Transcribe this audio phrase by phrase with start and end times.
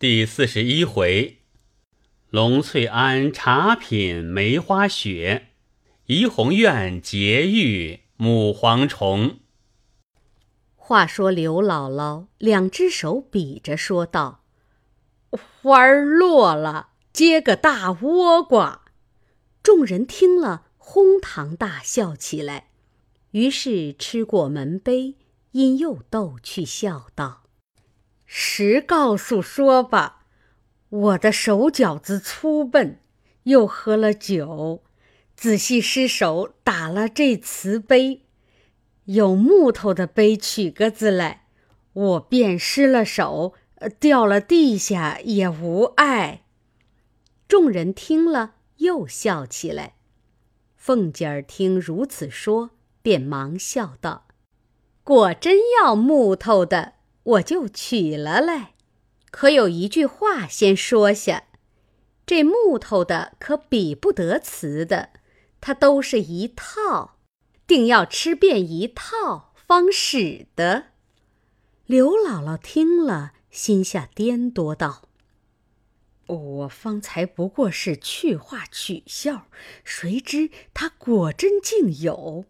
[0.00, 1.40] 第四十一回，
[2.30, 5.48] 龙翠庵茶品梅花雪，
[6.06, 9.40] 怡红院结玉母蝗虫。
[10.74, 14.42] 话说刘姥姥两只手比着说道
[15.60, 18.86] ：“花儿落了，结个大倭瓜。”
[19.62, 22.70] 众人听了，哄堂大笑起来。
[23.32, 25.16] 于是吃过门杯，
[25.50, 27.49] 因又逗趣笑道。
[28.32, 30.22] 实告诉说吧，
[30.88, 33.00] 我的手脚子粗笨，
[33.42, 34.84] 又喝了酒，
[35.34, 38.22] 仔细失手打了这瓷杯。
[39.06, 41.46] 有木头的杯取个子来，
[41.92, 43.54] 我便失了手，
[43.98, 46.42] 掉了地下也无碍。
[47.48, 49.94] 众人听了又笑起来。
[50.76, 52.70] 凤姐儿听如此说，
[53.02, 54.28] 便忙笑道
[55.02, 58.74] ：“果真要木头的。”我就取了来，
[59.30, 61.44] 可有一句话先说下：
[62.26, 65.10] 这木头的可比不得瓷的，
[65.60, 67.18] 它都是一套，
[67.66, 70.86] 定要吃遍一套方使得。
[71.86, 75.08] 刘姥姥听了，心下颠多道
[76.26, 79.48] ：“我方才不过是去话取笑，
[79.84, 82.44] 谁知他果真竟有。”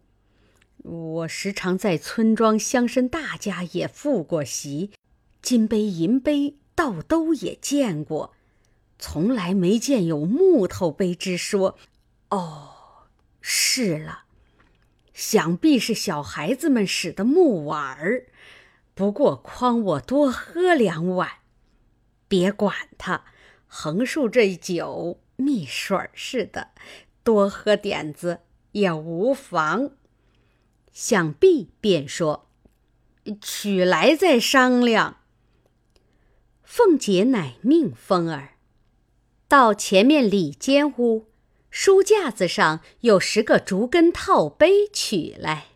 [0.83, 4.91] 我时常在村庄乡绅大家也赴过席，
[5.41, 8.33] 金杯银杯倒都也见过，
[8.97, 11.77] 从来没见有木头杯之说。
[12.29, 13.07] 哦，
[13.41, 14.23] 是了，
[15.13, 18.25] 想必是小孩子们使的木碗儿。
[18.95, 21.29] 不过诓我多喝两碗，
[22.27, 23.25] 别管他，
[23.67, 26.69] 横竖这酒蜜水似的，
[27.23, 28.39] 多喝点子
[28.71, 29.91] 也无妨。
[30.91, 32.49] 想必便说
[33.41, 35.17] ：“取来再商量。”
[36.63, 38.55] 凤姐乃命风儿
[39.47, 41.27] 到前面里间屋，
[41.69, 45.67] 书架子上有十个竹根套杯，取来。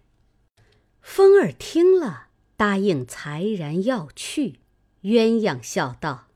[1.01, 4.59] 风儿听了，答应才然要去。
[5.03, 6.27] 鸳鸯笑道：“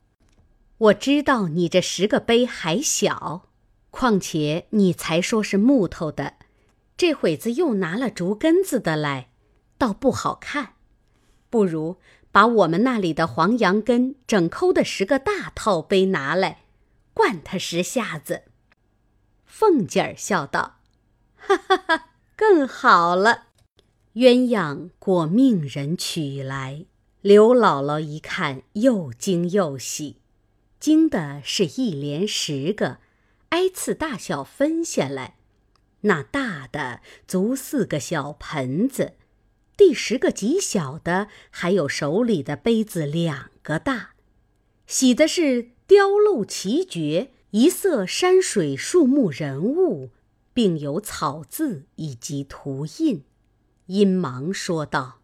[0.77, 3.47] 我知道你这十个杯还小，
[3.89, 6.35] 况且你才说是木头的。”
[6.99, 9.29] 这会子又拿了竹根子的来，
[9.77, 10.73] 倒不好看。
[11.49, 11.95] 不如
[12.29, 16.63] 把我们那里的黄杨根整抠的十个大套杯拿来，
[17.13, 18.43] 灌他十下子。
[19.45, 20.79] 凤姐儿笑道
[21.39, 23.45] ：“哈哈哈，更好了。”
[24.15, 26.85] 鸳鸯果命人取来。
[27.21, 30.17] 刘姥姥一看，又惊又喜，
[30.81, 32.97] 惊的是一连十个，
[33.51, 35.37] 挨次大小分下来。
[36.01, 39.13] 那大的足四个小盆子，
[39.75, 44.11] 第十个极小的还有手里的杯子两个大，
[44.87, 50.11] 洗的是雕镂奇绝，一色山水树木人物，
[50.53, 53.23] 并有草字以及图印。
[53.87, 55.19] 因忙说道：“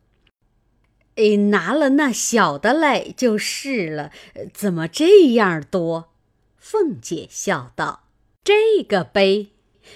[1.15, 4.11] 哎，拿了那小的来就是了，
[4.53, 6.09] 怎么这样多？”
[6.57, 8.07] 凤姐笑道
[8.43, 9.51] ：“这个杯。”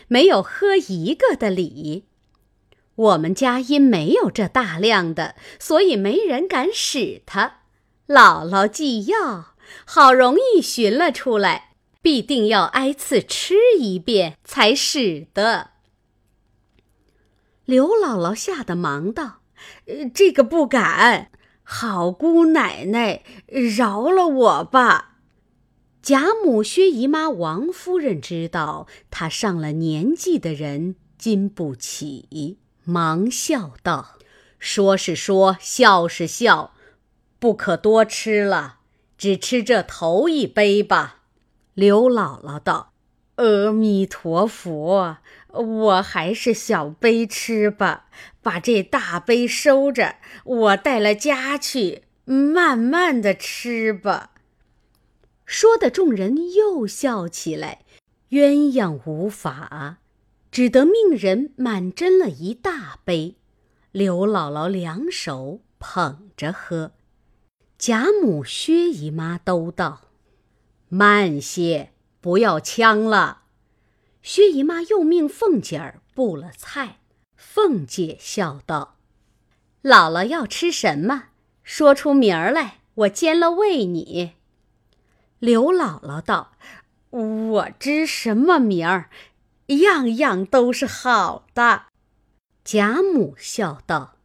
[0.07, 2.05] 没有喝一个的礼，
[2.95, 7.61] 我们家因没有这大量的，所以没人敢使它。
[8.07, 9.55] 姥姥既要，
[9.85, 15.71] 好容易寻了出来，必定要挨次吃一遍才使得。
[17.65, 19.41] 刘姥姥吓得忙道
[19.85, 21.29] ：“呃这个不敢，
[21.61, 23.21] 好姑奶奶，
[23.77, 25.08] 饶了我吧。”
[26.09, 34.15] 贾母、薛姨妈、王夫人知道她上了年纪的人经不起，忙笑道
[34.57, 36.73] ：“说是说，笑是笑，
[37.37, 38.77] 不可多吃了，
[39.19, 41.17] 只吃这头一杯吧。”
[41.77, 42.93] 刘姥姥道
[43.37, 45.17] ：“阿弥陀佛，
[45.53, 48.05] 我还是小杯吃吧，
[48.41, 54.31] 把这大杯收着，我带了家去，慢慢的吃吧。”
[55.51, 57.81] 说的众人又笑起来，
[58.29, 59.97] 鸳鸯无法，
[60.51, 63.37] 只得命人满斟了一大杯。
[63.91, 66.91] 刘姥姥两手捧着喝，
[67.79, 70.01] 贾母、薛姨妈都道
[70.87, 73.45] ：“慢些，不要呛了。”
[74.21, 76.99] 薛姨妈又命凤姐儿布了菜。
[77.35, 78.97] 凤姐笑道
[79.81, 81.29] ：“姥姥要吃什么？
[81.63, 84.33] 说出名儿来，我煎了喂你。”
[85.39, 86.51] 刘姥姥道
[87.11, 89.09] ：“我知什么名儿，
[89.67, 91.83] 样样都是好的。”
[92.65, 94.15] 贾母笑道：“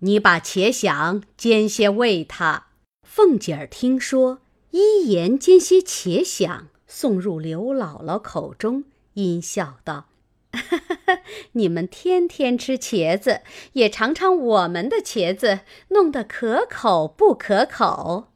[0.00, 2.66] 你把茄想煎些喂他。”
[3.02, 8.84] 凤姐儿听说，一言兼些茄想，送入刘姥姥口中，
[9.14, 10.08] 阴笑道
[11.52, 13.40] ：“你们天天吃茄子，
[13.72, 18.28] 也尝尝我们的茄子，弄得可口不可口？”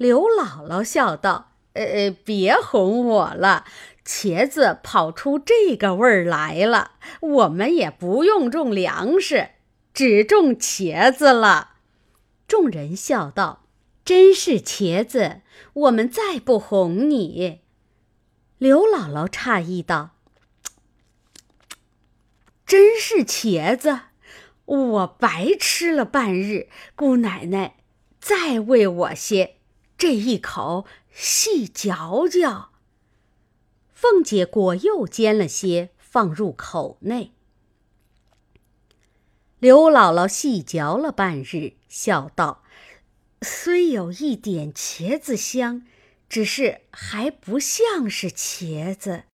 [0.00, 3.66] 刘姥姥笑道：“呃，别哄我了，
[4.02, 9.50] 茄子跑出这个味儿来了，我们也不用种粮食，
[9.92, 11.72] 只种茄子了。”
[12.48, 13.66] 众人笑道
[14.02, 15.42] ：“真是茄子，
[15.74, 17.60] 我们再不哄你。”
[18.56, 20.12] 刘姥姥诧异道
[22.64, 24.00] ：“真是茄子，
[24.64, 26.70] 我白吃了半日。
[26.96, 27.74] 姑奶奶，
[28.18, 29.56] 再喂我些，
[30.00, 32.70] 这一口细嚼嚼。”
[33.92, 37.32] 凤姐果又煎了些，放入口内。
[39.58, 42.62] 刘姥姥细嚼了半日，笑道
[43.42, 45.86] ：“虽有一点茄子香，
[46.30, 49.24] 只是还不像是茄子。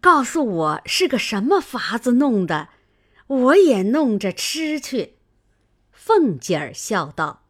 [0.00, 2.68] 告诉我是个什么法子弄的，
[3.26, 5.14] 我也弄着吃去。”
[5.90, 7.42] 凤姐儿笑道：“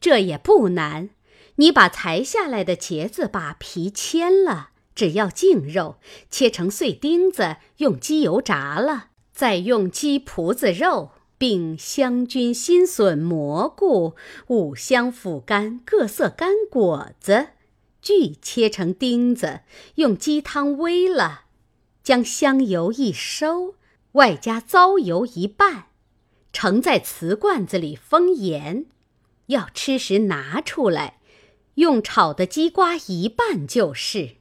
[0.00, 1.10] 这也不难，
[1.62, 5.98] 你把裁下来的茄子把皮切了，只要净肉，
[6.28, 14.16] 切成碎丁子，用鸡油炸了。”再用鸡脯子肉，并香菌、新笋、蘑菇、
[14.48, 17.50] 五香、腐干、各色干果子，
[18.00, 19.60] 俱切成丁子，
[19.94, 21.42] 用鸡汤煨了，
[22.02, 23.76] 将香油一收，
[24.12, 25.84] 外加糟油一半，
[26.52, 28.86] 盛在瓷罐子里封严。
[29.46, 31.18] 要吃时拿出来，
[31.74, 34.36] 用炒的鸡瓜一拌就是。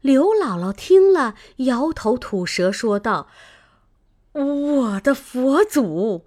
[0.00, 3.28] 刘姥姥听了，摇头吐舌说道。
[4.32, 6.26] 我的佛祖，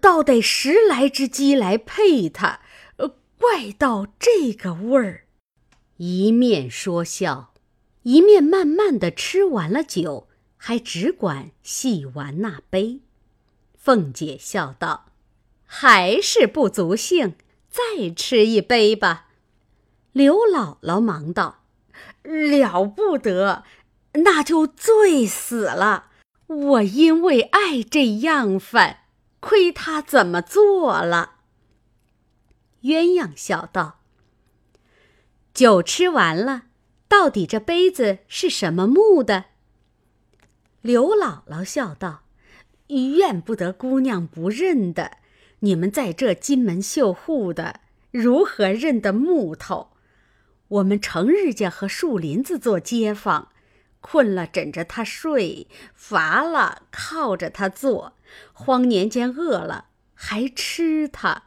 [0.00, 2.60] 倒得十来只鸡来配它，
[3.38, 5.24] 怪到这个味儿。
[5.96, 7.52] 一面说笑，
[8.02, 13.00] 一面慢慢的吃完了酒，还只管细玩那杯。
[13.76, 15.06] 凤姐笑道
[15.66, 17.34] ：“还是不足兴，
[17.68, 19.28] 再吃一杯吧。”
[20.14, 21.64] 刘姥姥忙道
[22.22, 23.64] ：“了不得，
[24.12, 26.12] 那就醉死了。”
[26.46, 28.98] 我因为爱这样饭，
[29.40, 31.32] 亏他怎么做了。
[32.82, 33.98] 鸳鸯笑道
[35.52, 36.66] ：“酒吃完了，
[37.08, 39.46] 到底这杯子是什么木的？”
[40.80, 42.22] 刘姥姥笑道
[43.18, 45.16] ：“怨不得姑娘不认得。
[45.60, 47.80] 你们在这金门绣户的，
[48.12, 49.88] 如何认得木头？
[50.74, 53.48] 我们成日家和树林子做街坊。”
[54.06, 58.12] 困了枕着他睡，乏了靠着他坐，
[58.52, 61.44] 荒年间饿了还吃他，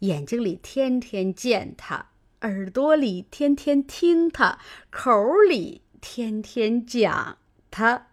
[0.00, 2.06] 眼睛里天天见他，
[2.40, 4.58] 耳朵里天天听他，
[4.90, 7.38] 口里天天讲
[7.70, 8.08] 他，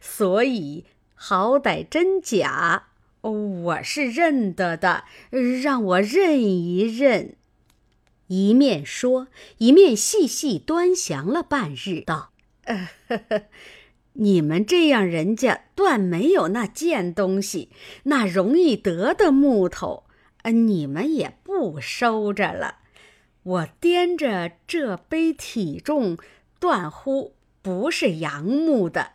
[0.00, 0.84] 所以
[1.16, 2.90] 好歹真假，
[3.22, 5.02] 我是认得的，
[5.60, 7.34] 让我认一认。
[8.30, 9.26] 一面说，
[9.58, 12.30] 一面细细端详了半日，道。
[12.62, 13.42] 呃呵呵，
[14.12, 17.70] 你们这样人家断没有那贱东西，
[18.04, 20.04] 那容易得的木头，
[20.42, 22.76] 呃你们也不收着了。
[23.42, 26.16] 我掂着这杯体重，
[26.60, 29.14] 断乎不是杨木的，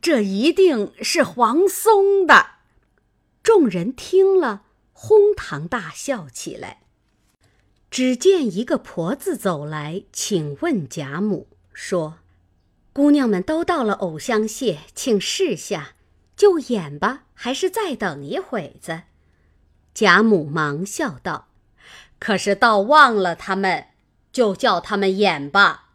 [0.00, 2.46] 这一定是黄松的。
[3.42, 4.62] 众人听了，
[4.94, 6.85] 哄堂大笑起来。
[7.96, 12.18] 只见一个婆子走来，请问贾母说。
[12.92, 15.94] 姑娘们都到了藕香榭，请示下，
[16.36, 19.04] 就演吧，还是再等一会子？
[19.94, 21.48] 贾母忙笑道
[22.20, 23.86] ：“可是倒忘了他们，
[24.30, 25.92] 就叫他们演吧。”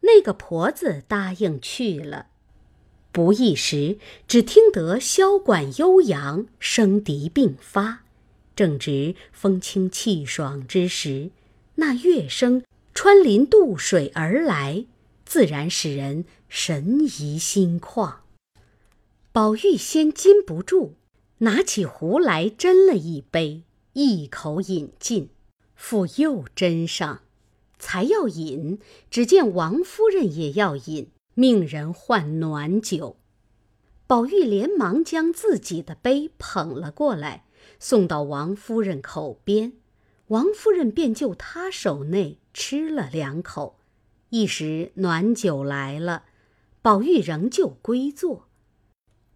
[0.00, 2.28] 那个婆子答应去了。
[3.12, 8.04] 不一时，只听得箫管悠扬，笙笛并发，
[8.60, 11.30] 正值风清气爽之时，
[11.76, 12.62] 那乐声
[12.92, 14.84] 穿林渡水而来。
[15.24, 18.16] 自然使人神怡心旷。
[19.32, 20.90] 宝玉先禁不住，
[21.38, 23.62] 拿起壶来斟了一杯，
[23.94, 25.30] 一口饮尽，
[25.74, 27.22] 复又斟上，
[27.78, 28.78] 才要饮，
[29.10, 33.16] 只见王夫人也要饮，命人换暖酒。
[34.06, 37.44] 宝玉连忙将自己的杯捧了过来，
[37.80, 39.72] 送到王夫人口边，
[40.28, 43.78] 王夫人便就他手内吃了两口。
[44.28, 46.24] 一时暖酒来了，
[46.82, 48.46] 宝玉仍旧归坐。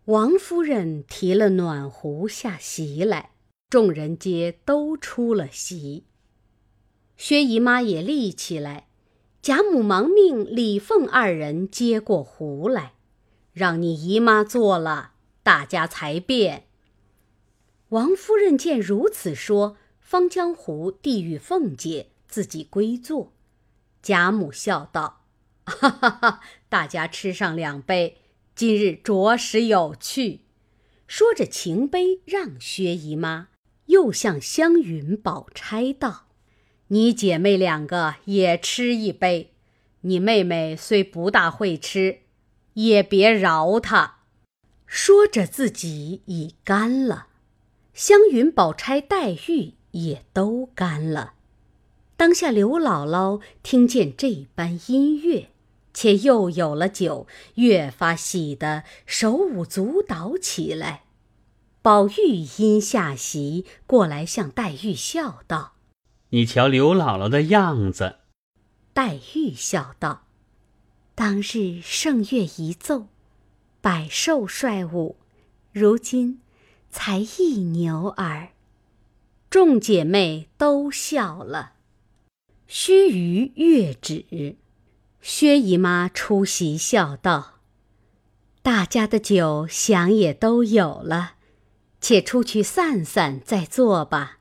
[0.04, 3.30] 王夫人提了暖壶下席来，
[3.70, 6.04] 众人皆都出了席。
[7.16, 8.88] 薛姨妈也立起来，
[9.40, 12.92] 贾母忙命李凤二人接过壶来，
[13.52, 16.66] 让你姨妈坐了，大家才便。
[17.94, 23.32] 王夫人见如此说，方将壶递与凤姐，自己归坐。
[24.02, 25.22] 贾母笑道
[25.64, 28.18] ：“哈哈哈，大家吃上两杯，
[28.56, 30.40] 今日着实有趣。”
[31.06, 33.46] 说着，擎杯让薛姨妈，
[33.86, 36.26] 又向湘云、宝钗道
[36.88, 39.52] ：“你姐妹两个也吃一杯。
[40.00, 42.22] 你妹妹虽不大会吃，
[42.72, 44.16] 也别饶她。”
[44.84, 47.28] 说着，自己已干了。
[47.94, 51.34] 湘云、宝钗、黛玉也都干了。
[52.16, 55.50] 当下刘姥姥听见这般音乐，
[55.92, 61.04] 且又有了酒，越发喜得手舞足蹈起来。
[61.82, 65.74] 宝玉因下席过来，向黛玉笑道
[66.30, 68.16] ：“你瞧刘姥姥的样子。”
[68.92, 70.24] 黛玉笑道
[71.14, 73.06] ：“当日圣乐一奏，
[73.80, 75.16] 百兽率舞，
[75.72, 76.40] 如今……”
[76.94, 78.50] 才一牛耳，
[79.50, 81.72] 众姐妹都笑了。
[82.68, 84.54] 须臾月止，
[85.20, 87.54] 薛姨妈出席笑道
[88.62, 91.32] ：“大家的酒想也都有了，
[92.00, 94.38] 且出去散散再坐吧。”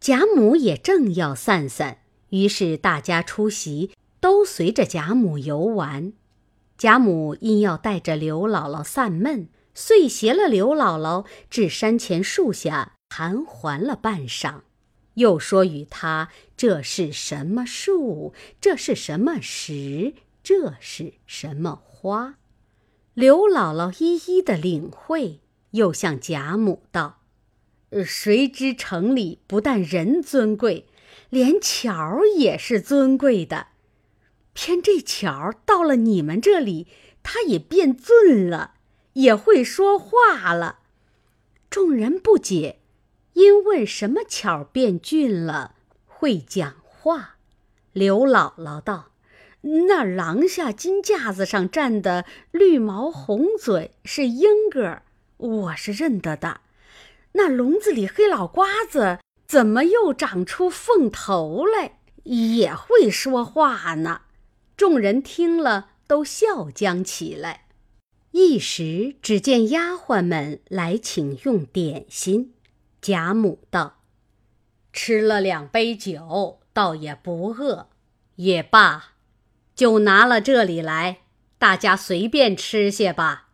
[0.00, 1.98] 贾母也正要散散，
[2.30, 6.14] 于是大家出席，都随着贾母游玩。
[6.78, 9.50] 贾母因要带着刘姥姥散闷。
[9.80, 14.62] 遂携了刘姥姥至山前树下盘桓了半晌，
[15.14, 22.38] 又说与他这是什么树，这是什么石，这是什么花。
[23.14, 25.38] 刘姥姥一一的领会，
[25.70, 27.20] 又向贾母道
[28.04, 30.88] ：“谁知城里不但人尊贵，
[31.30, 33.68] 连巧也是尊贵的。
[34.54, 36.88] 偏这巧到了你们这里，
[37.22, 38.74] 它也变尊了。”
[39.18, 40.78] 也会说话了，
[41.68, 42.78] 众人不解，
[43.32, 45.74] 因问什么巧变俊了，
[46.06, 47.34] 会讲话。
[47.92, 49.10] 刘姥姥道
[49.88, 55.02] ：“那廊下金架子上站的绿毛红嘴是莺歌，
[55.36, 56.60] 我是认得的。
[57.32, 64.20] 那笼子里黑老瓜子怎么又长出凤头来，也会说话呢？”
[64.78, 67.64] 众人听了，都笑将起来。
[68.40, 72.54] 一时，只见丫鬟们来请用点心。
[73.00, 73.98] 贾母道
[74.94, 77.88] ：“吃了两杯酒，倒也不饿。
[78.36, 79.14] 也罢，
[79.74, 81.22] 就拿了这里来，
[81.58, 83.48] 大家随便吃些吧。”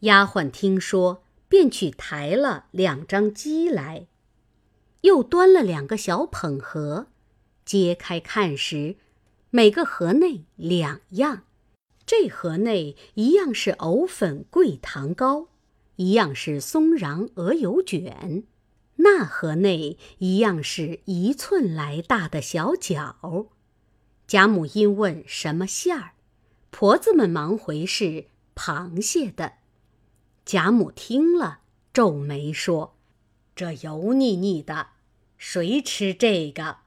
[0.00, 4.06] 丫鬟听说，便去抬了两张鸡来，
[5.02, 7.08] 又端了两个小捧盒，
[7.66, 8.96] 揭开看时，
[9.50, 11.42] 每个盒内两样。
[12.04, 15.48] 这盒内一样是藕粉桂糖糕，
[15.96, 18.42] 一样是松瓤鹅油卷；
[18.96, 23.46] 那盒内一样是一寸来大的小饺。
[24.26, 26.12] 贾母因问什么馅儿，
[26.70, 29.54] 婆子们忙回是螃蟹的。
[30.44, 31.60] 贾母听了，
[31.92, 32.96] 皱眉说
[33.54, 34.88] ：“这油腻腻的，
[35.38, 36.78] 谁吃这个？”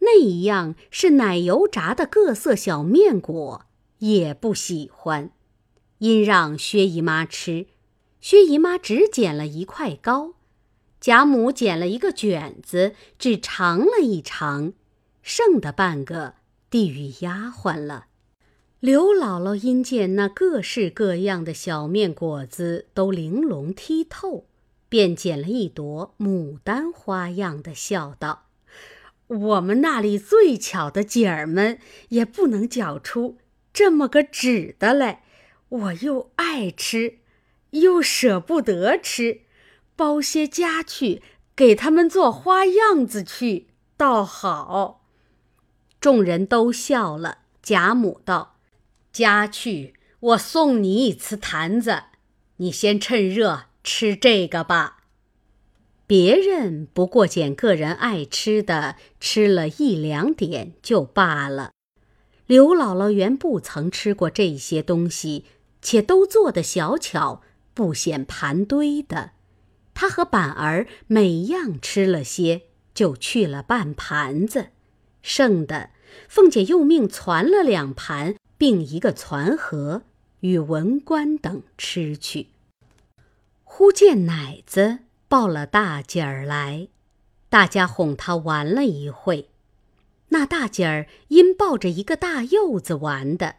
[0.00, 3.66] 那一样是奶油炸的各色小面果。
[3.98, 5.30] 也不喜欢，
[5.98, 7.66] 因让薛姨妈吃，
[8.20, 10.34] 薛姨妈只捡了一块糕，
[11.00, 14.72] 贾母捡了一个卷子，只尝了一尝，
[15.22, 16.34] 剩的半个
[16.70, 18.06] 递与丫鬟了。
[18.80, 24.46] 刘姥姥因见那各式各样的小面果子都玲珑剔透，
[24.88, 28.46] 便捡了一朵牡丹花样的，笑道
[29.26, 33.38] ：“我们那里最巧的姐儿们也不能搅出。”
[33.72, 35.18] 这么个纸的嘞，
[35.68, 37.18] 我又爱吃，
[37.70, 39.42] 又舍不得吃，
[39.94, 41.22] 包些家去
[41.54, 45.04] 给他们做花样子去，倒好。
[46.00, 47.38] 众人都笑了。
[47.60, 48.56] 贾母道
[49.12, 52.04] ：“家去，我送你一瓷坛子，
[52.56, 54.98] 你先趁热吃这个吧。
[56.06, 61.72] 别人不过捡个人爱吃的，吃了一两点就罢了。”
[62.48, 65.44] 刘姥姥原不曾吃过这些东西，
[65.82, 67.42] 且都做的小巧，
[67.74, 69.32] 不显盘堆的。
[69.92, 72.62] 她和板儿每样吃了些，
[72.94, 74.68] 就去了半盘子，
[75.20, 75.90] 剩的
[76.26, 80.04] 凤姐又命攒了两盘，并一个攒盒，
[80.40, 82.46] 与文官等吃去。
[83.62, 86.88] 忽见奶子抱了大姐儿来，
[87.50, 89.50] 大家哄他玩了一会。
[90.30, 93.56] 那大姐儿因抱着一个大柚子玩的，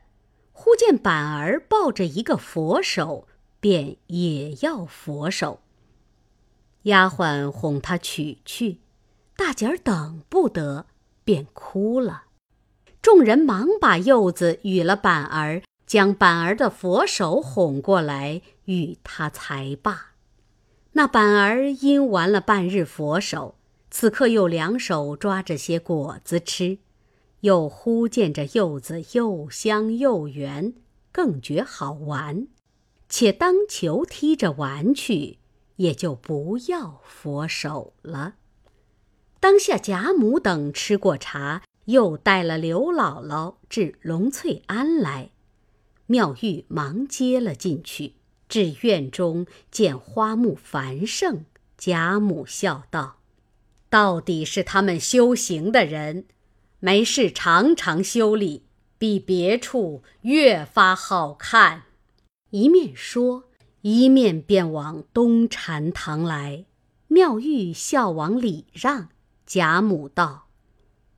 [0.52, 3.28] 忽见板儿抱着一个佛手，
[3.60, 5.62] 便也要佛手。
[6.84, 8.80] 丫鬟哄他取去，
[9.36, 10.86] 大姐儿等不得，
[11.24, 12.24] 便哭了。
[13.02, 20.12] 众人忙把柚子与了板儿，将板儿的佛手哄过来与他才罢。
[20.94, 23.56] 那板儿因玩了半日佛手。
[23.91, 26.77] 此刻又两手抓着些果子吃，
[27.41, 30.74] 又忽见着柚子又香又圆，
[31.12, 32.48] 更觉好玩，
[33.10, 35.39] 且当球踢着玩去，
[35.77, 38.36] 也就不要佛手了。
[39.39, 45.31] 当下贾母等吃过茶，又带了刘姥姥至龙翠庵来，
[46.05, 48.13] 妙玉忙接了进去，
[48.48, 51.46] 至院中见花木繁盛，
[51.77, 53.19] 贾母笑道。
[53.89, 56.25] 到底是他们修行的人，
[56.79, 58.63] 没事常常修理，
[59.00, 61.84] 比别处越发好看。
[62.51, 63.46] 一面说，
[63.81, 66.65] 一面便往东禅堂来。
[67.08, 69.10] 妙玉笑往里让，
[69.48, 70.46] 贾母道：“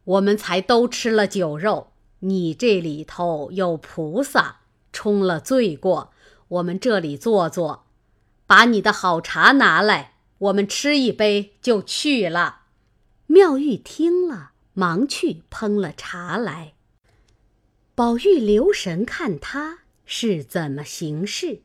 [0.06, 4.62] 我们才都吃了酒肉，你这里头有菩萨
[4.94, 6.14] 冲了罪过，
[6.48, 7.86] 我们这里坐坐，
[8.48, 12.60] 把你的好茶拿来，我们吃一杯就去了。”
[13.34, 16.74] 妙玉听了，忙去烹了茶来。
[17.96, 21.62] 宝玉留神看他是怎么行事，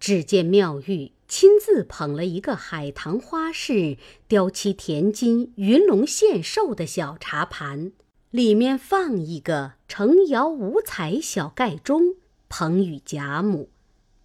[0.00, 7.92] 只见妙玉亲自捧了一个海棠花式雕漆填金云龙献寿的小茶盘，
[8.30, 12.14] 里面放一个成窑五彩小盖钟，
[12.48, 13.68] 捧与贾母。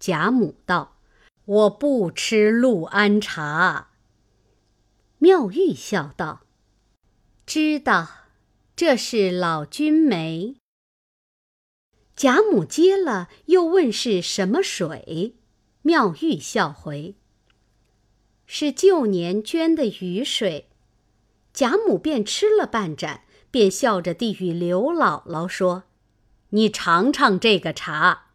[0.00, 0.96] 贾母道
[1.44, 3.90] ：“我不吃陆安茶。”
[5.20, 6.44] 妙玉笑道。
[7.48, 8.08] 知道，
[8.76, 10.56] 这是老君梅。
[12.14, 15.36] 贾母接了，又问是什么水。
[15.80, 17.14] 妙玉笑回
[18.44, 20.68] ：“是旧年捐的雨水。”
[21.54, 25.84] 贾母便吃了半盏，便笑着递与刘姥姥说
[26.50, 28.26] ：“你尝尝这个茶。”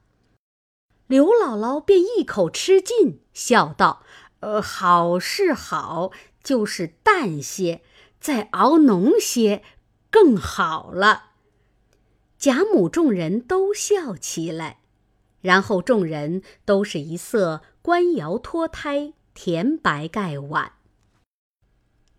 [1.05, 4.01] 刘姥姥便一口吃尽，笑道
[4.41, 6.09] ：“呃，好是好，
[6.43, 7.83] 就是淡些。”
[8.23, 9.61] 再熬浓些，
[10.09, 11.31] 更好了。
[12.37, 14.77] 贾母众人都笑起来，
[15.41, 20.71] 然后众人都是一色官窑脱胎，甜白盖碗。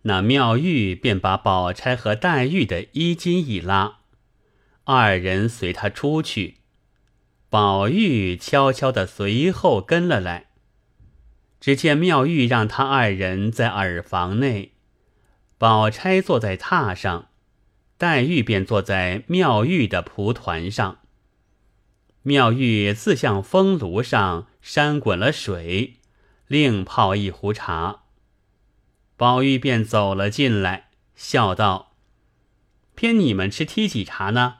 [0.03, 4.01] 那妙玉便把宝钗和黛玉的衣襟一拉，
[4.83, 6.59] 二人随他出去。
[7.49, 10.49] 宝玉悄悄的随后跟了来，
[11.59, 14.73] 只见妙玉让他二人在耳房内。
[15.57, 17.29] 宝钗坐在榻上，
[17.97, 20.99] 黛玉便坐在妙玉的蒲团上。
[22.23, 25.99] 妙玉自向风炉上扇滚了水，
[26.47, 28.01] 另泡一壶茶。
[29.15, 31.93] 宝玉便走了进来，笑道
[32.95, 34.55] ：“偏你们吃梯几茶呢？”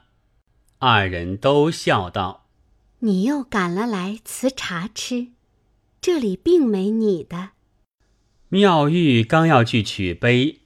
[0.78, 2.46] 二人都笑道
[3.00, 5.28] ：“你又赶了来辞茶吃，
[6.00, 7.50] 这里并没你的。”
[8.48, 10.60] 妙玉刚要去取杯。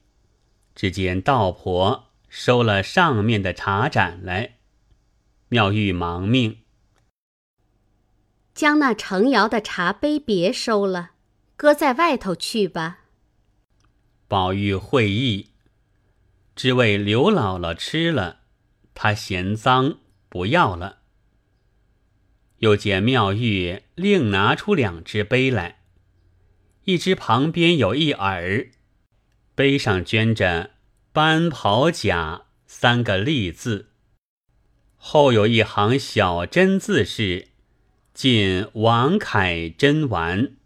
[0.81, 4.57] 只见道婆收了上面的茶盏来，
[5.51, 6.61] 妙玉忙命
[8.55, 11.11] 将那成窑的茶杯别收了，
[11.55, 13.01] 搁在外头去吧。
[14.27, 15.51] 宝玉会意，
[16.57, 18.39] 只为刘姥姥吃了，
[18.95, 19.99] 她嫌脏，
[20.31, 21.01] 不要了。
[22.61, 25.83] 又见妙玉另拿出两只杯来，
[26.85, 28.71] 一只旁边有一耳。
[29.61, 30.71] 碑上镌着
[31.13, 33.91] “班袍甲”三个立字，
[34.97, 37.49] 后有一行小真字是
[38.15, 40.57] “晋王凯真丸”，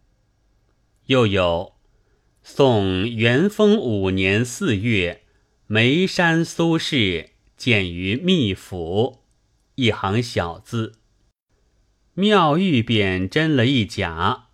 [1.07, 1.75] 又有
[2.45, 5.25] “宋元丰五年四月，
[5.67, 9.25] 眉山苏轼建于秘府”
[9.75, 11.01] 一行小字。
[12.13, 14.51] 妙玉便真了一甲，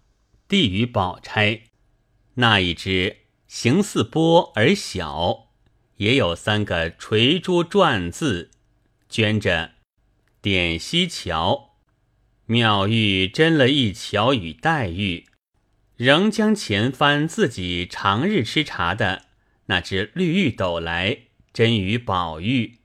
[0.49, 1.65] 递与宝钗，
[2.37, 3.19] 那一只。
[3.51, 5.49] 形似波而小，
[5.97, 8.49] 也有三个垂珠篆字，
[9.11, 9.73] 镌着
[10.41, 11.73] “点西桥”。
[12.47, 15.27] 妙玉斟了一桥与黛玉，
[15.97, 19.25] 仍将前番自己常日吃茶的
[19.67, 22.79] 那只绿玉斗来斟与宝玉。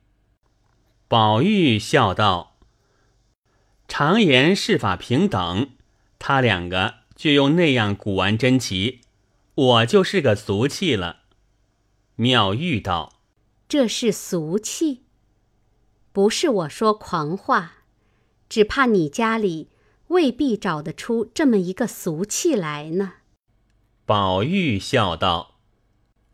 [1.08, 2.58] 宝玉笑道
[3.88, 5.70] ：“常言世法平等，
[6.18, 9.02] 他两个就用那样古玩珍奇。”
[9.56, 11.22] 我就是个俗气了。
[12.16, 13.22] 妙玉道
[13.68, 15.04] ：“这是俗气，
[16.12, 17.86] 不是我说狂话，
[18.50, 19.70] 只怕你家里
[20.08, 23.14] 未必找得出这么一个俗气来呢。”
[24.06, 25.60] 宝玉笑道：“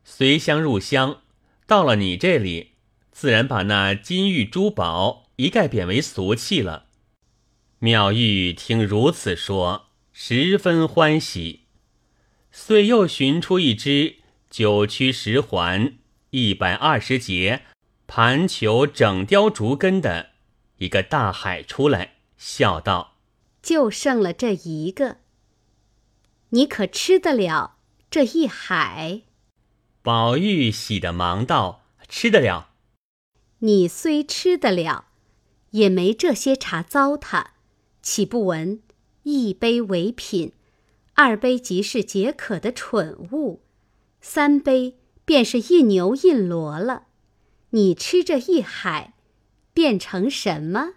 [0.04, 1.22] 随香入香，
[1.66, 2.72] 到了你这里，
[3.12, 6.88] 自然把那金玉珠宝一概贬为俗气了。”
[7.80, 11.61] 妙玉听如此说，十分欢喜，
[12.52, 14.18] 遂又寻出一只
[14.50, 15.98] 九曲十环、
[16.32, 17.64] 一百二十节、
[18.08, 20.32] 盘球整雕竹根的
[20.78, 23.16] 一个大海出来，笑道
[23.64, 25.18] ：“就剩了这一个，
[26.50, 27.78] 你可吃得了
[28.10, 29.22] 这一海？”
[30.04, 32.72] 宝玉喜得忙道：“吃得了。”
[33.64, 35.06] 你虽吃得了，
[35.70, 37.46] 也没这些茶糟蹋。
[38.02, 38.82] 岂不闻
[39.22, 40.54] 一杯为品，
[41.14, 43.62] 二杯即是解渴的蠢物，
[44.22, 47.08] 三杯便是一牛一骡了。
[47.72, 49.14] 你吃这一海，
[49.74, 50.94] 变成什么？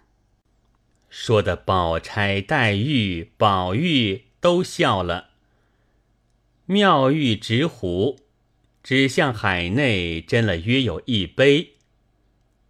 [1.09, 5.29] 说的宝钗、黛玉、宝玉都笑了。
[6.65, 8.17] 妙玉执壶，
[8.81, 11.75] 只向海内斟了约有一杯，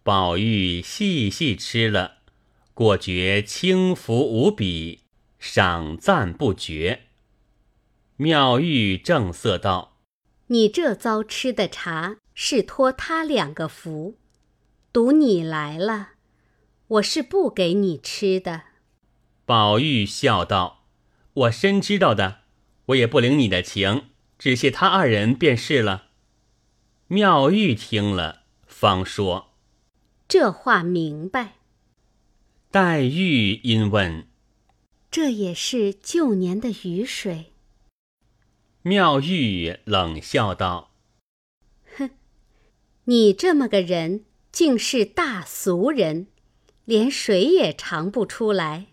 [0.02, 2.18] 宝玉细细吃了。
[2.74, 5.00] 果觉轻浮无比，
[5.38, 7.05] 赏赞不绝。
[8.18, 9.98] 妙玉正色道
[10.48, 14.16] ：“你这遭吃的茶是托他两个福，
[14.90, 16.12] 赌你来了，
[16.88, 18.62] 我是不给你吃的。”
[19.44, 20.86] 宝玉笑道
[21.34, 22.38] ：“我深知道的，
[22.86, 24.04] 我也不领你的情，
[24.38, 26.06] 只谢他二人便是了。”
[27.08, 29.52] 妙玉听了，方说
[30.26, 31.56] ：“这话明白。”
[32.72, 34.26] 黛玉因问
[35.10, 37.52] ：“这也是旧年的雨水？”
[38.88, 40.92] 妙玉冷笑道
[41.98, 42.10] ：“哼，
[43.06, 46.28] 你这么个人，竟是大俗人，
[46.84, 48.86] 连水也尝不出来。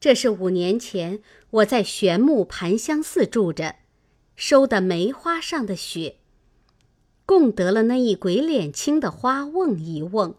[0.00, 3.76] 这是五年前我在玄木盘香寺住着，
[4.36, 6.16] 收的梅花上的雪，
[7.26, 10.36] 共得了那一鬼脸青的花瓮一瓮，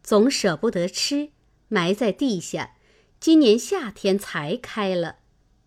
[0.00, 1.30] 总舍不得吃。”
[1.66, 2.76] 埋在地下，
[3.18, 5.16] 今年夏天才开了，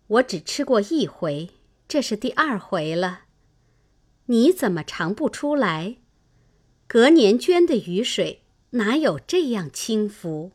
[0.06, 1.50] 我只吃过一回，
[1.86, 3.22] 这是第二回了。
[4.26, 5.96] 你怎么尝不出来？
[6.86, 10.52] 隔年捐的雨水哪有这样轻浮？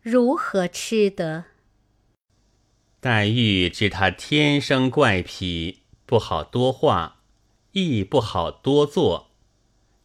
[0.00, 1.44] 如何吃得？
[3.00, 7.20] 黛玉知他天生怪癖，不好多话，
[7.72, 9.30] 亦不好多做。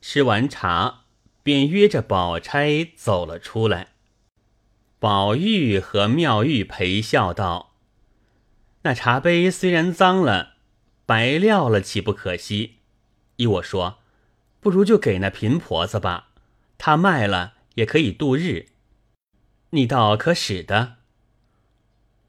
[0.02, 1.06] 吃完茶，
[1.42, 3.90] 便约着宝钗走了出来。
[5.00, 7.69] 宝玉和妙玉陪笑道
[8.84, 10.54] ：“那茶杯虽然脏了，
[11.06, 12.80] 白撂了，岂不可惜？
[13.36, 14.00] 依我说，
[14.60, 16.30] 不如就给那贫婆子吧，
[16.78, 18.68] 她卖了也可以度日。
[19.72, 20.98] 你倒可使得。”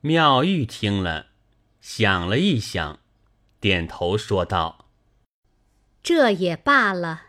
[0.03, 1.27] 妙玉听了，
[1.81, 3.01] 想了一想，
[3.61, 4.87] 点头说道
[6.03, 7.25] ：“这也罢了。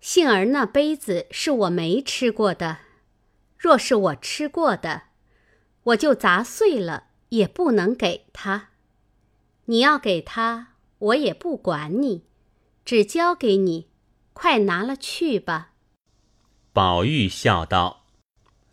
[0.00, 2.78] 幸而那杯子是我没吃过的。”
[3.58, 5.04] 若是我吃过的，
[5.84, 8.70] 我就砸碎了也不能给他。
[9.66, 12.24] 你要给他，我也不管你，
[12.84, 13.88] 只交给你，
[14.32, 15.72] 快拿了去吧。
[16.72, 18.06] 宝玉笑道：“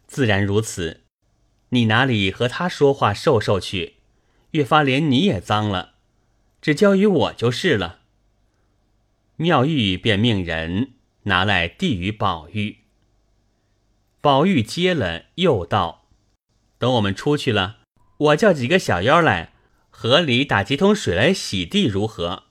[0.05, 1.01] 自然如此，
[1.69, 3.95] 你哪里和他说话受受去？
[4.51, 5.95] 越发连你也脏了，
[6.61, 8.01] 只交与我就是了。”
[9.37, 12.77] 妙玉便命人拿来递与宝玉。
[14.21, 16.05] 宝玉接了，又道
[16.77, 17.79] ：“等我们出去了，
[18.17, 19.53] 我叫几个小妖来
[19.89, 22.43] 河里打几桶水来洗地，如何？”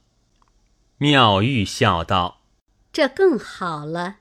[0.98, 2.42] 妙玉笑道
[2.92, 4.18] ：“这更好了。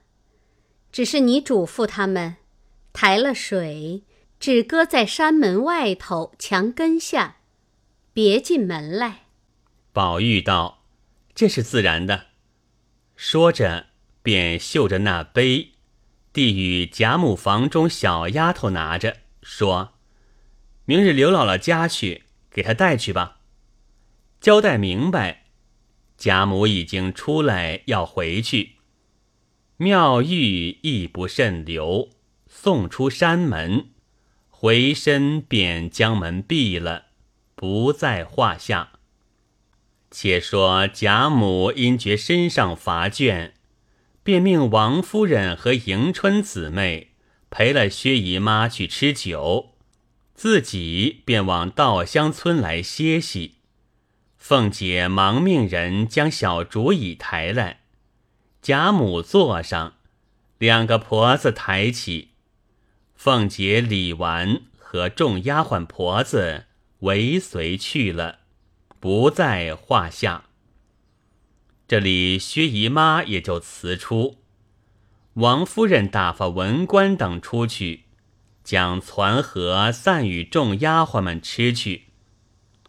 [0.90, 2.36] 只是你嘱咐他们，
[2.92, 4.02] 抬了水，
[4.40, 7.36] 只搁在山门外头墙根下，
[8.12, 9.20] 别进门来。”
[9.92, 10.82] 宝玉道
[11.34, 12.26] ：“这是自然的。”
[13.14, 13.86] 说着，
[14.22, 15.72] 便嗅着那杯。
[16.32, 19.92] 递与贾母房中小丫头拿着，说
[20.92, 23.38] ：“明日刘姥姥家去，给她带去吧。”
[24.42, 25.44] 交代明白，
[26.18, 28.72] 贾母已经出来要回去。
[29.78, 32.10] 妙玉亦不甚留，
[32.46, 33.86] 送出山门，
[34.50, 37.06] 回身便将门闭了，
[37.54, 38.90] 不在话下。
[40.10, 43.52] 且说贾母因觉身上乏倦。
[44.22, 47.12] 便命王夫人和迎春姊妹
[47.48, 49.71] 陪了薛姨妈去吃酒，
[50.42, 53.58] 自己便往稻香村来歇息。
[54.36, 57.82] 凤姐忙命人将小竹椅抬来，
[58.60, 59.94] 贾母坐上，
[60.58, 62.30] 两个婆子抬起，
[63.14, 66.64] 凤姐、李纨和众丫鬟婆子
[67.02, 68.40] 尾随去了，
[68.98, 70.46] 不在话下。
[71.86, 74.38] 这里薛姨妈也就辞出，
[75.34, 78.06] 王夫人打发文官等出去，
[78.62, 82.08] 将攒盒散与众丫鬟们吃去，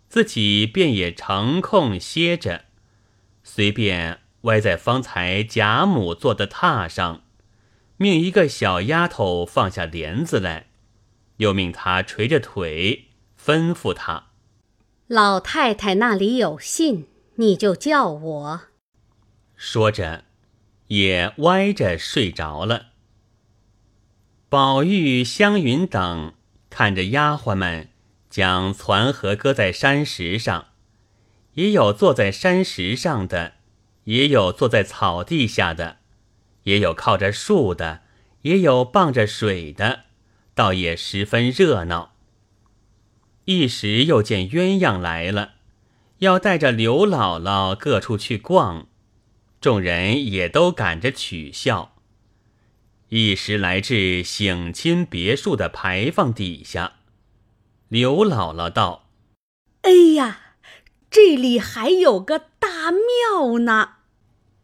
[0.07, 2.65] 自己便也成空歇着，
[3.43, 4.19] 随便。
[4.43, 7.23] 歪在方才贾母坐的榻上，
[7.95, 10.67] 命一个小丫头放下帘子来，
[11.37, 13.05] 又命她垂着腿，
[13.41, 14.31] 吩咐她
[15.07, 18.61] ：“老太太那里有信，你就叫我。”
[19.55, 20.25] 说着，
[20.87, 22.87] 也歪着睡着了。
[24.53, 26.31] 宝玉、湘云等
[26.69, 27.89] 看着丫鬟们
[28.29, 30.67] 将攒盒搁在山石上，
[31.55, 33.53] 也有坐在山石上的。
[34.03, 35.97] 也有坐在草地下的，
[36.65, 38.01] 也有靠着树的，
[38.43, 40.01] 也有傍着水的，
[40.53, 42.13] 倒也十分热闹。
[43.45, 45.53] 一时又见鸳鸯来了，
[46.19, 48.85] 要带着刘姥姥各处去逛，
[49.59, 51.92] 众人也都赶着取笑。
[53.15, 56.93] 一时来至省亲别墅的牌坊底下，
[57.87, 59.07] 刘姥姥道
[59.83, 60.39] ：“哎呀！”
[61.11, 63.97] 这里还有个大庙呢，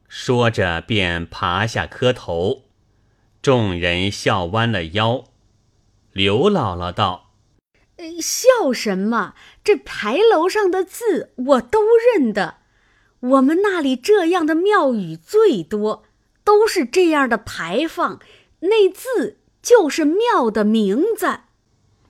[0.07, 2.63] 说着便爬下磕头，
[3.39, 5.25] 众人笑弯了腰。
[6.11, 7.33] 刘姥姥道
[8.19, 9.35] ：“笑什么？
[9.63, 12.55] 这牌楼上的字我都认得。
[13.19, 16.03] 我们那里这样的庙宇最多，
[16.43, 18.19] 都是这样的牌坊，
[18.61, 21.41] 那字就是庙的名字。”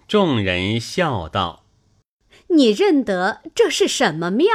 [0.07, 1.65] 众人笑道。
[2.51, 4.47] 你认得这是什么庙？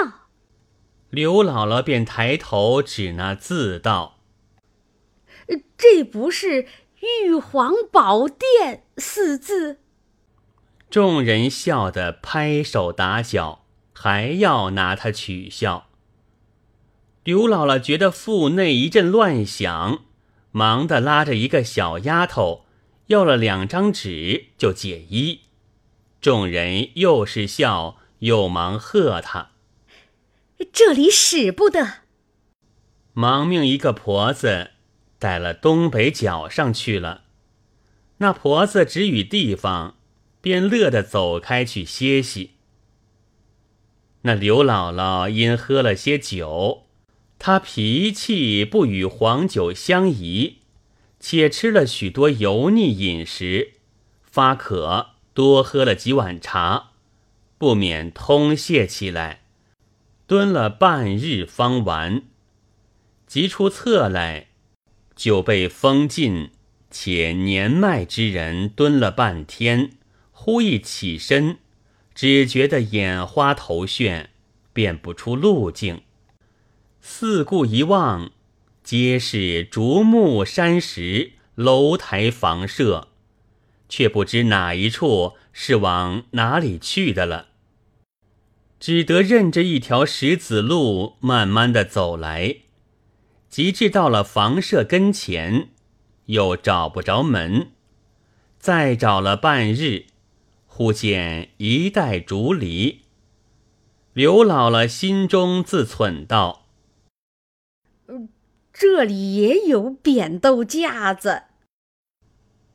[1.11, 4.19] 刘姥姥便抬头指那字道
[5.79, 6.67] ：“这不是
[7.01, 9.79] 玉皇宝殿四字。”
[10.91, 15.87] 众人笑得拍手打脚，还要拿他取笑。
[17.23, 20.05] 刘姥姥觉得腹内一阵乱响，
[20.57, 22.65] 忙的拉着一个小丫头
[23.07, 25.41] 要了两张纸就解衣。
[26.21, 29.51] 众人又是笑又忙喝他，
[30.73, 32.03] 这里使不得。
[33.15, 34.71] 忙命一个婆子
[35.19, 37.25] 带了东北角上去了。
[38.19, 39.97] 那婆子指与地方，
[40.41, 42.53] 便乐得走开去歇息。
[44.23, 46.84] 那刘姥姥因喝了些酒，
[47.47, 50.61] 他脾气不与黄酒相宜，
[51.21, 53.73] 且吃了许多油腻饮食，
[54.23, 55.09] 发渴。
[55.35, 56.93] 多喝了几碗茶，
[57.59, 59.43] 不免通泄起来，
[60.27, 62.23] 蹲了半日方完。
[63.27, 64.47] 急出侧来，
[65.15, 66.49] 就被封禁，
[66.91, 69.91] 且年迈之人蹲了半天，
[70.33, 71.59] 忽一起身，
[72.15, 74.29] 只觉得眼花头眩，
[74.73, 76.01] 辨不出路径。
[77.07, 78.31] 四顾一望，
[78.83, 83.09] 皆是竹木山石、楼台房舍。
[83.91, 87.49] 却不知哪一处是往哪里去的了，
[88.81, 92.61] 只得任着一条石子路慢慢的走来，
[93.51, 95.69] 及至到了房舍跟前，
[96.25, 97.73] 又找不着门，
[98.59, 100.07] 再找了半日，
[100.67, 103.03] 忽见一袋竹篱。
[104.15, 106.63] 刘姥姥心中自忖道
[108.75, 111.45] ：“这里也有扁豆架子。”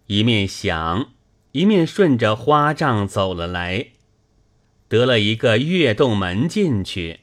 [0.07, 1.11] 一面想，
[1.51, 3.89] 一面顺着花帐走了来，
[4.87, 7.19] 得了一个月洞门进去，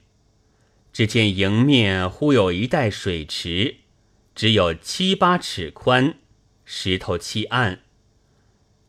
[0.92, 3.78] 只见迎面忽有一带水池，
[4.34, 6.14] 只有七八尺宽，
[6.64, 7.80] 石头砌岸，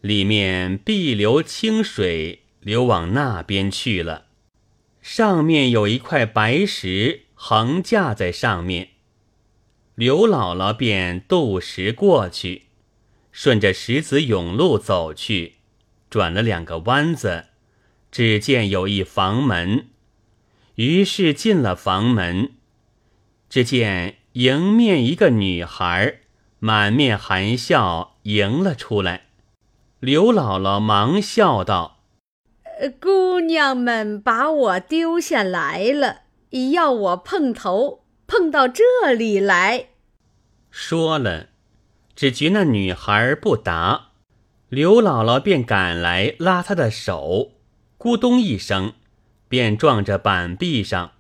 [0.01, 4.25] 里面碧流清水流往那边去了，
[5.01, 8.89] 上面有一块白石横架在上面，
[9.97, 12.67] 刘姥姥便渡石过去。
[13.31, 15.55] 顺着石子甬路走去，
[16.07, 17.45] 转了两个弯子，
[18.11, 19.87] 只见有一房门，
[20.75, 22.51] 于是进了房门，
[23.49, 26.19] 只见迎面一个女孩，
[26.59, 29.23] 满面含笑迎了出来。
[29.99, 32.03] 刘姥姥忙笑道
[33.01, 36.21] ：“姑娘们把我丢下来了，
[36.71, 39.87] 要我碰头碰到这里来。”
[40.69, 41.47] 说了。
[42.15, 44.13] 只觉那女孩不答，
[44.69, 47.51] 刘姥姥便赶来拉她的手，
[47.99, 48.93] 咕咚一声，
[49.47, 51.11] 便撞着板壁上，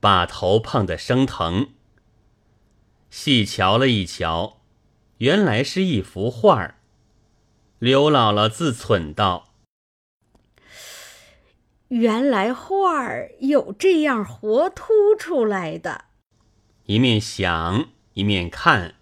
[0.00, 1.68] 把头碰得生疼。
[3.10, 4.62] 细瞧了一瞧，
[5.18, 6.80] 原来是一幅画儿。
[7.78, 9.52] 刘姥姥自忖道
[11.86, 16.06] ：“原来画儿有这样活凸出来的。”
[16.90, 18.96] 一面想，一面看，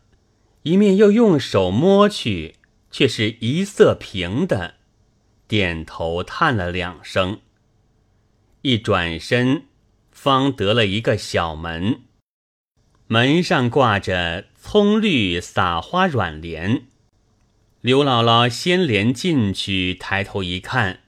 [0.62, 2.56] 一面又用手摸去，
[2.90, 4.74] 却是一色平的，
[5.46, 7.40] 点头叹了两声。
[8.60, 9.62] 一转身，
[10.10, 12.02] 方得了一个小门，
[13.06, 16.82] 门上挂着葱绿撒花软帘。
[17.80, 21.00] 刘姥姥先连进去，抬头一看，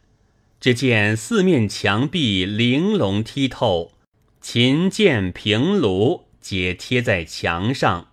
[0.58, 3.92] 只见四面墙壁玲珑剔透，
[4.40, 8.08] 琴键平炉皆贴在墙上，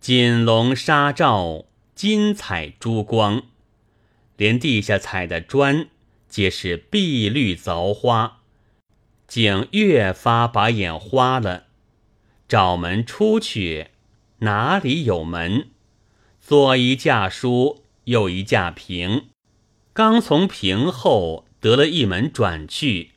[0.00, 3.42] 锦笼纱罩，金彩珠光，
[4.36, 5.88] 连地下踩的砖
[6.28, 8.42] 皆是碧绿凿花，
[9.26, 11.64] 竟越发把眼花了。
[12.46, 13.88] 找门出去，
[14.38, 15.68] 哪里有门？
[16.40, 19.30] 左一架书，右一架屏，
[19.92, 23.10] 刚从屏后得了一门转去，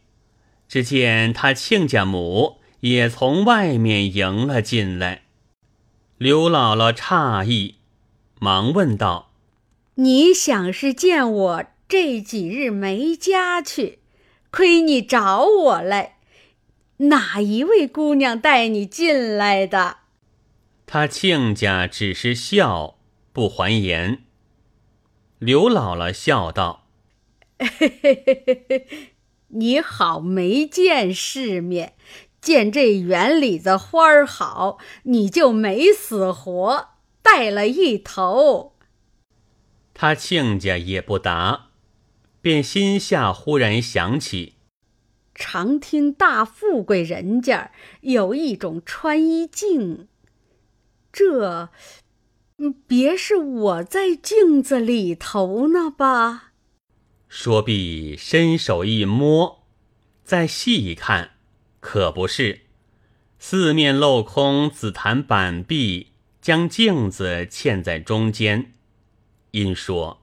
[0.68, 5.24] 只见他亲家母也从外面迎了进来。
[6.18, 7.78] 刘姥姥诧异，
[8.40, 9.32] 忙问道
[9.96, 14.00] ：“你想是见我这几日没家去，
[14.52, 16.18] 亏你找我来，
[16.98, 19.98] 哪一位姑娘带你进来的？”
[20.86, 22.98] 他亲家只是笑。
[23.34, 24.24] 不还言。
[25.40, 26.86] 刘姥姥笑道
[27.58, 27.70] ：“嘿
[28.02, 28.88] 嘿嘿嘿嘿，
[29.48, 31.94] 你好没见世面，
[32.42, 36.90] 见这园里的花儿好，你就没死活
[37.22, 38.74] 带了一头。”
[39.94, 41.68] 他亲家也不答，
[42.42, 44.56] 便心下忽然想起，
[45.36, 50.08] 常听大富贵人家有一种穿衣镜，
[51.14, 51.70] 这。
[52.88, 56.52] 别是我在镜子里头呢吧？
[57.28, 59.64] 说毕，伸手一摸，
[60.24, 61.31] 再细一看，
[61.82, 62.62] 可不是。
[63.38, 68.74] 四面镂空紫檀板壁，将镜子嵌在中间。
[69.50, 70.22] 因说：“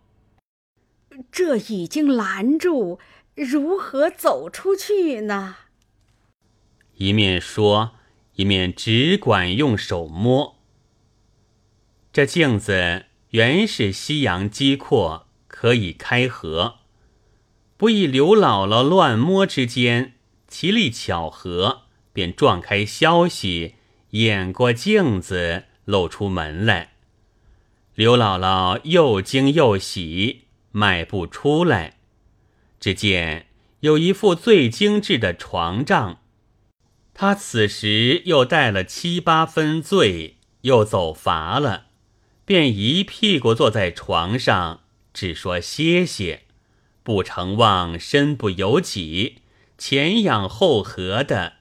[1.31, 2.99] 这已经拦住，
[3.35, 5.57] 如何走出去呢？”
[6.97, 7.92] 一面说，
[8.37, 10.57] 一面只管用手摸。
[12.12, 16.77] 这镜子原是西洋机阔，可以开合。
[17.77, 20.14] 不意刘姥姥乱摸之间，
[20.49, 21.83] 其力巧合，
[22.13, 23.75] 便撞开消息，
[24.11, 26.95] 掩过镜子，露出门来。
[27.95, 31.99] 刘姥姥又惊又喜，迈步出来，
[32.81, 33.47] 只见
[33.81, 36.21] 有一副最精致的床帐。
[37.13, 41.87] 她此时又带了七八分醉，又走乏了。
[42.45, 44.81] 便一屁股坐在床上，
[45.13, 46.45] 只说歇歇，
[47.03, 49.43] 不成望身不由己，
[49.79, 51.55] 前仰后合的，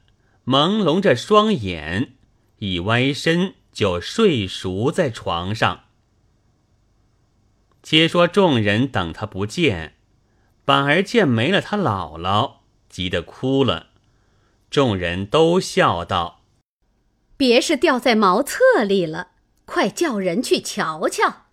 [0.45, 2.15] 朦胧着双眼，
[2.57, 5.83] 一歪身就睡熟在床上。
[7.83, 9.95] 且说众人等他不见，
[10.65, 12.55] 反而见没了他姥姥，
[12.89, 13.87] 急得哭了。
[14.69, 16.41] 众人都笑道
[17.37, 19.29] ：“别是掉在茅厕里了。”
[19.67, 21.47] 快叫人去瞧瞧！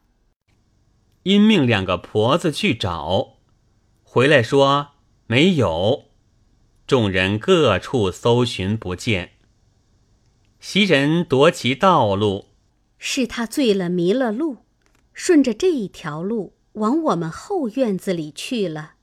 [1.25, 3.39] 因命两个婆子去找，
[4.05, 4.93] 回来说
[5.27, 6.05] 没有。
[6.87, 9.33] 众人各处搜寻不见。
[10.61, 12.49] 袭人夺其道路，
[12.99, 14.59] 是他醉了迷了路，
[15.15, 18.97] 顺着这一条路往我们后院子里去了。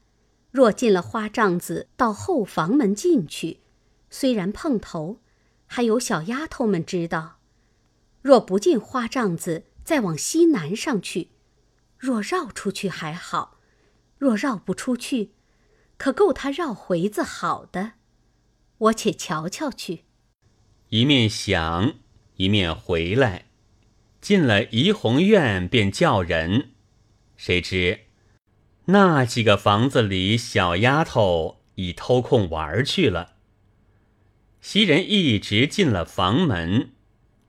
[0.52, 3.62] 若进了花帐子，到后房门进去，
[4.12, 5.20] 虽然碰头，
[5.65, 7.38] 还有小丫头们知道。
[8.22, 11.30] 若不进花帐子，再往西南上去；
[11.98, 13.58] 若绕出去还好；
[14.20, 15.32] 若绕不出去，
[16.01, 17.91] 可够他绕回子好的。
[18.79, 20.05] 我且瞧瞧去。
[20.89, 21.93] 一面想，
[22.37, 23.45] 一面回来，
[24.19, 26.71] 进了怡红院，便叫人。
[27.37, 28.06] 谁知
[28.85, 33.33] 那几个房子里小丫头已偷空玩去了。
[34.60, 36.93] 袭人一直进了房门。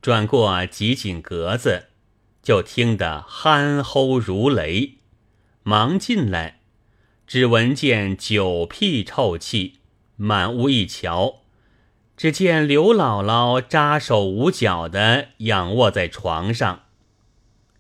[0.02, 1.86] 转过几紧格子，
[2.42, 4.98] 就听得鼾吼如雷，
[5.62, 6.60] 忙进来，
[7.32, 9.78] 只闻见酒屁臭气，
[10.16, 11.36] 满屋一瞧，
[12.14, 16.82] 只见刘姥姥扎手捂脚的仰卧在床上。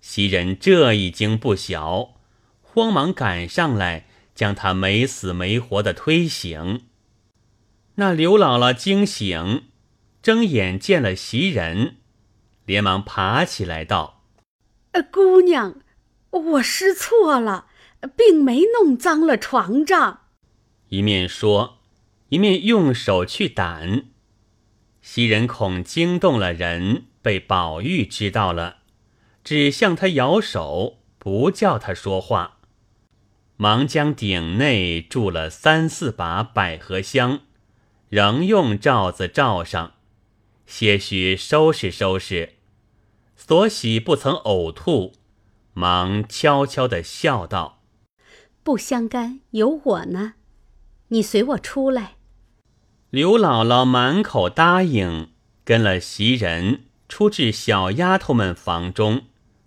[0.00, 2.14] 袭人这一惊不小，
[2.62, 6.86] 慌忙赶上来，将她没死没活的推醒。
[7.96, 9.64] 那刘姥姥惊醒，
[10.22, 11.96] 睁眼见了袭人。
[12.64, 14.22] 连忙爬起来道
[14.92, 15.74] ：“呃，姑娘，
[16.30, 17.66] 我失错了，
[18.16, 20.20] 并没弄脏了床帐。”
[20.90, 21.78] 一面说，
[22.28, 24.04] 一面用手去掸。
[25.00, 28.78] 袭人恐惊动了人，被宝玉知道了，
[29.42, 32.58] 只向他摇手，不叫他说话。
[33.56, 37.40] 忙将鼎内注了三四把百合香，
[38.08, 39.94] 仍用罩子罩上，
[40.66, 42.54] 些许收拾收拾。
[43.36, 45.12] 所喜不曾呕吐，
[45.74, 47.81] 忙悄悄地笑道
[48.62, 50.34] ：“不相干，有我呢。
[51.08, 52.16] 你随我出来。”
[53.10, 55.30] 刘姥姥满口答应，
[55.64, 59.24] 跟了袭人出至小丫头们房中，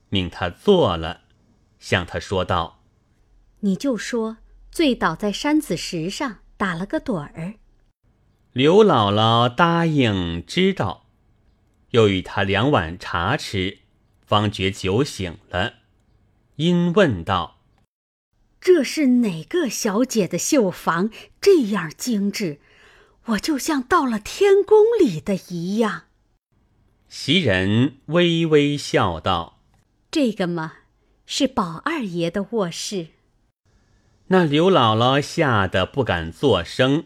[0.09, 1.21] 命她坐了，
[1.79, 2.81] 向她说道。
[3.59, 4.37] 你就说
[4.71, 7.55] 醉倒在山子石上，打了个盹儿。
[8.53, 11.07] 刘姥姥答应知道，
[11.91, 13.79] 又与他两碗茶吃，
[14.25, 15.73] 方觉酒醒了，
[16.55, 17.54] 因问道
[18.65, 22.59] ：“这是哪个小姐的绣房这样精致？
[23.25, 26.05] 我就像到了天宫里的一样。”
[27.07, 29.61] 袭人微微笑道
[30.09, 30.77] ：“这个嘛，
[31.27, 33.09] 是宝二爷的卧室。”
[34.29, 37.05] 那刘姥姥吓得不敢作声。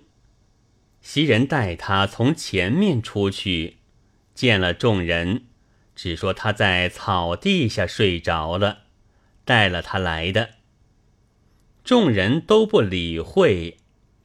[1.02, 3.80] 袭人带她从前面出去，
[4.34, 5.48] 见了众人，
[5.94, 8.84] 只说她在草地下睡着了，
[9.44, 10.52] 带了她来的。
[11.84, 13.78] 众人都不理会，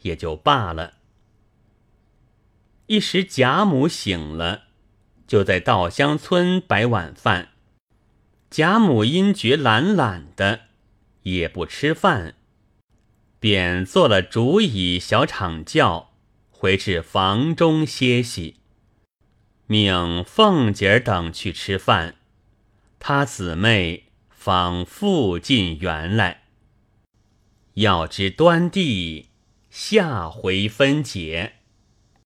[0.02, 0.94] 也就罢了。
[2.86, 4.64] 一时贾母醒了，
[5.26, 7.48] 就在稻香村摆晚饭。
[8.50, 10.60] 贾母因觉懒懒的，
[11.22, 12.34] 也不吃饭。
[13.40, 16.12] 便做了竹椅小场轿，
[16.50, 18.60] 回至房中歇息。
[19.66, 22.16] 命凤姐儿等去吃饭，
[22.98, 26.43] 他姊妹方复进园来。
[27.74, 29.30] 要知端地，
[29.70, 31.54] 下回分解。